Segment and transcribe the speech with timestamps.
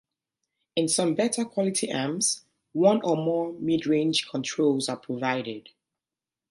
[0.75, 5.69] In some better quality amps, one or more midrange controls are provided.